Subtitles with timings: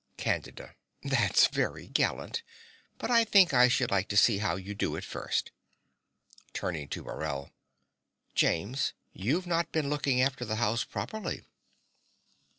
[0.17, 0.73] CANDIDA.
[1.03, 2.41] That's very gallant;
[2.97, 5.51] but I think I should like to see how you do it first.
[6.53, 7.51] (Turning to Morell.)
[8.33, 11.45] James: you've not been looking after the house properly.